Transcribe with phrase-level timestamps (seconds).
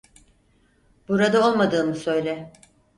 [1.07, 2.53] Burada olmadığımı söyle.